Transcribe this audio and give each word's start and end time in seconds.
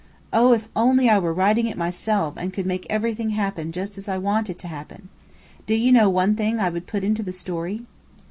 Oh, 0.33 0.51
if 0.51 0.67
only 0.75 1.11
I 1.11 1.19
were 1.19 1.31
writing 1.31 1.67
it 1.67 1.77
myself 1.77 2.33
and 2.35 2.51
could 2.51 2.65
make 2.65 2.87
everything 2.89 3.29
happen 3.29 3.71
just 3.71 3.99
as 3.99 4.09
I 4.09 4.17
want 4.17 4.49
it 4.49 4.57
to 4.57 4.67
happen! 4.67 5.09
Do 5.67 5.75
you 5.75 5.91
know 5.91 6.09
one 6.09 6.33
thing 6.33 6.59
I 6.59 6.69
would 6.69 6.87
put 6.87 7.03
into 7.03 7.21
the 7.21 7.31
story?" 7.31 7.83